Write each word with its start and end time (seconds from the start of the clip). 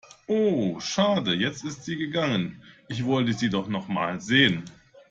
Oh 0.27 0.79
schade, 0.79 1.35
jetzt 1.35 1.63
ist 1.63 1.83
sie 1.83 1.95
gegangen. 1.95 2.59
Ich 2.87 3.05
wollte 3.05 3.33
sie 3.33 3.51
doch 3.51 3.67
nochmal 3.67 4.19
sehen. 4.19 4.63